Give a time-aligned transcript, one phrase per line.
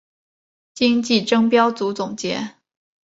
[0.73, 2.55] 今季争标组总结。